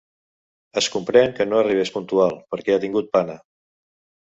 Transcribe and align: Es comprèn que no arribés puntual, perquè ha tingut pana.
Es 0.81 0.87
comprèn 0.95 1.35
que 1.41 1.47
no 1.51 1.59
arribés 1.59 1.93
puntual, 1.99 2.35
perquè 2.55 2.77
ha 2.79 2.83
tingut 2.89 3.15
pana. 3.19 3.39